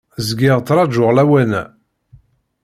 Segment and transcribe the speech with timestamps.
[0.27, 1.63] Zgiɣ ttrajuɣ lawan-a.